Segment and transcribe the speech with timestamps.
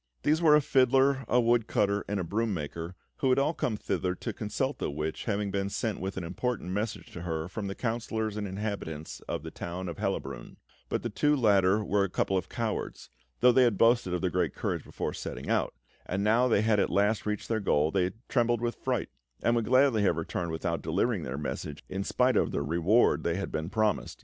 [0.23, 4.15] These were a fiddler, a woodcutter, and a broom maker, who had all come thither
[4.15, 7.75] to consult the witch, having been sent with an important message to her from the
[7.75, 10.57] councillors and inhabitants of the town of Hellabrunn;
[10.89, 13.11] but the two latter were a couple of cowards
[13.41, 15.75] though they had boasted of their great courage before setting out
[16.07, 19.09] and now that they had at last reached their goal, they trembled with fright,
[19.43, 23.35] and would gladly have returned without delivering their message, in spite of the reward they
[23.35, 24.19] had been promised.